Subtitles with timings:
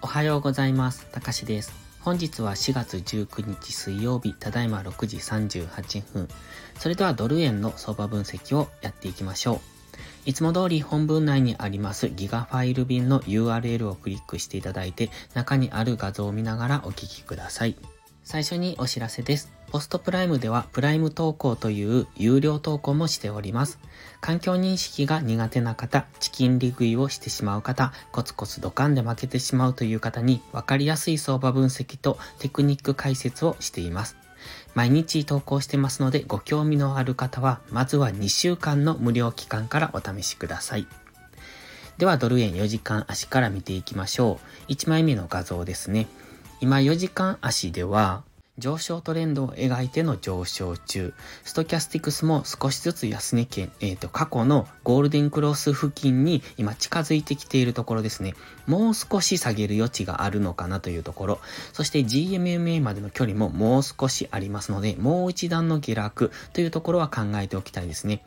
[0.00, 1.06] おはようございます。
[1.10, 1.72] たかしです。
[2.00, 6.28] 本日は4月19日水曜日、ただいま6時38分。
[6.78, 9.60] それではドル円の相場分析をやっていきましょう。
[10.24, 17.76] いつも通り本文内にありますギガファイル便の URL をクリックしていただいて、中にある画像を見ながらお聞きください。
[18.24, 19.52] 最初にお知らせです。
[19.72, 23.78] ポストプライムではプライム投稿という有料投稿もしております。
[24.20, 34.18] 環境認識が苦手な方、チキン利食いをしてしまう方、コツコツドカンで負けてしまうという方に分かりやすい相場分析とテクニック解説をしています。
[34.74, 40.86] 毎日投稿してますのでご興味のある方は、まずは2週間の無料期間からお試しください。
[41.96, 44.72] ではドル円4時間足から見ていきましょう。
[44.72, 46.08] 1枚目の画像ですね。
[46.60, 48.22] 今4時間足では、
[48.58, 51.14] 上昇トレンドを描いての上昇中。
[51.42, 58.34] ストキャスティクスも少しずつ安値圏、えっ、ー、と、過去のゴールデンクロス付近に今近づいてきているところですね。
[58.66, 61.40] もう少し下げる余地があるのかなというところ。
[61.72, 68.22] そして GMMA までの距離ももう少しありますので、もう一段の下落というところは考えておきたいですね。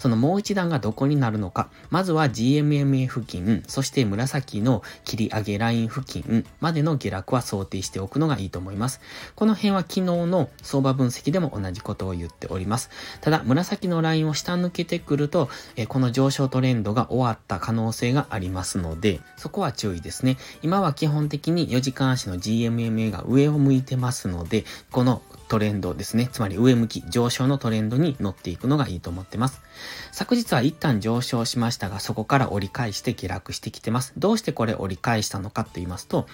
[0.00, 1.68] そのもう一段がどこになるのか。
[1.90, 9.00] まずは GMMA 付近、そして紫の切り上げライン付近までの下落は想定しておくのがいいと思います。
[9.36, 12.90] この辺辺は昨日の相場分析でも同じことを言っております。
[13.20, 20.36] ただ、紫のラインを下抜けてくると、えこの上昇トレンドが終わった可能性がありますので、そこは注意ですね。
[20.62, 26.28] 今は基本的に4時間足の GMMA が上を向いてますので、このトレンドですね。
[26.30, 29.60] つまり上向き、上昇のトレンドに乗っていくのがいいと思ってます。
[30.12, 34.12] 昨日は一旦上昇しましたが、そこから折り返して下落してきてます。
[34.16, 36.26] どうしてこれ折り返したのかと言いますと、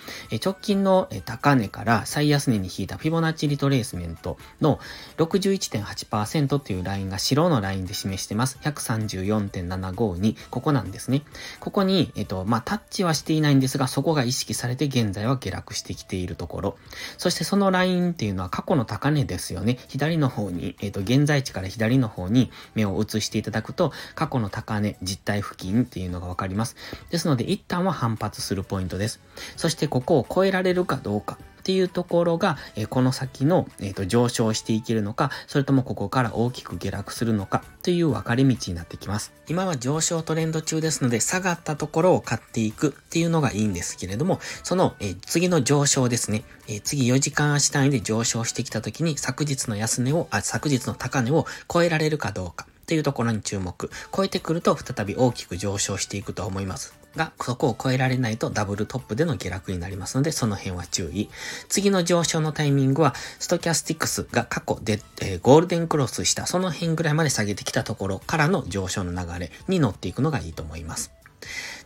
[0.45, 4.81] 直近の高値から最安値に引いたフィボナッチリトレースメントの
[5.19, 8.59] 61.8%というラインが白のラインで示してます。
[8.63, 10.37] 134.752。
[10.51, 11.23] ここなんですね。
[11.61, 16.77] ここに、えっと、まあ、タッチはしていないんですが、そこが意識されて現在は下落してきているところ。
[17.19, 19.79] そしてそのラインっていうのは過去の高値ですよね。
[19.89, 26.77] 左の方に、えっと、現在地から左の方に目を移していただくと、過去の高値、実体付近っていうのがわかります。
[27.11, 29.21] ですので、一旦は反発するポイントです。
[29.57, 31.39] そして、ここを超えられるかどうか。
[31.65, 39.33] っていうところが、えこの先の、えーと、上昇していけるのか、それともここから大きく下落するのかという分かれ道になってきます。
[39.49, 52.67] 今は上昇トレンド中ですので、下がったところを買っていくっていうのがいいんですけれども、その、え、次の上昇ですね、え、次4時間足単位で上昇してきた時に昨日の安値を、あ、昨日の高値を超えられるかどうか。
[52.85, 53.91] っていうところに注目。
[54.15, 56.95] 超えてくると再び大きく上昇していくと思います。
[57.17, 61.31] が、そこを超えられないとダブルトップでの下落になりますので、その辺は注意。
[61.69, 71.13] 次の上昇のタイミングは、ストキャスティクスが過去で、えー、ゴールデンクロスした、その辺ぐらいまで下げてきたところからの上昇の流れに乗っていくのがいいと思います。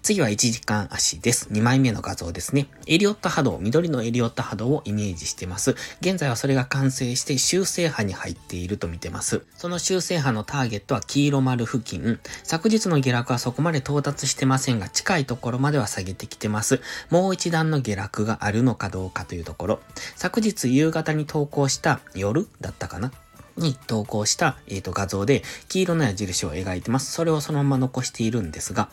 [0.03, 1.49] 次は1時間足です。
[1.51, 2.69] 2枚目の画像ですね。
[2.87, 5.77] エリオット波動、緑のエリオット波動をイメージしてます。
[6.01, 9.43] 現在はそれが完成して修正波に入っていると見てます。
[9.57, 12.21] その修正波のターゲットは黄色丸付近。
[12.43, 16.81] 昨日の下落はそこまで到達してませんが、近いところまでは下げてきてます。
[17.11, 19.81] もう一段の下落があるのかどうかというところ。
[20.17, 23.13] 昨日夕方に投稿した夜だったかな
[23.59, 27.13] に投稿した、えー、と画像で黄色の矢印を描いてます。
[27.13, 28.89] それをそのまま残しているんですが、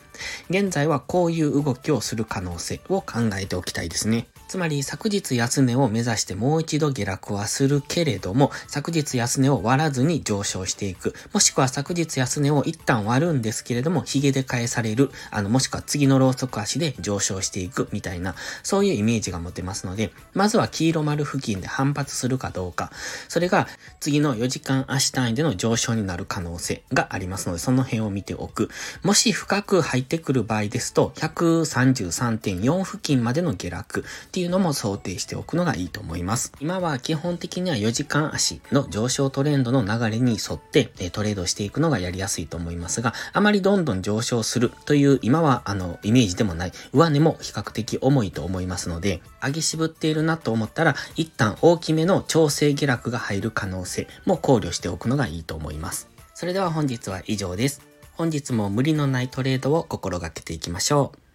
[0.50, 4.26] 現在はこういう動きをする可能性を考えておきたいですね。
[4.48, 11.14] つまり昨日安値を目指してもう一度下落はするけれども、昨日安値を割らずに上昇していく。
[11.32, 15.10] もしくは昨日安値を一旦割るんですけれども、髭で返される。
[15.32, 22.92] あの、もしくは次のローソク足で上昇していくみたいな、そういうイメージが持てますので、まずは黄色丸付近で反発するかどうか。
[23.28, 23.66] それが
[23.98, 28.70] 次の4時間足単位での上昇になる可能性がありますので、その辺を見ておく。
[29.02, 34.04] もし深く入ってくる場合ですと、133.4付近までの下落。
[34.36, 36.52] っていうのも想定しておくのがいいと思います。
[36.60, 56.10] 今は基本的には4時間足の上昇トレンドの流れに沿ってトレードしていくのがやりやすいと思いますが、あまりどんどん上昇するという今はあのイメージでもない上値も比較的重いと思いますので、上げ渋っているなと思ったら一旦大きめの調整下落が入る可能性も考慮しておくのがいいと思います。
[56.34, 57.80] それでは本日は以上です。
[58.12, 61.25] 本日も無理のないトレードを心がけていきましょう。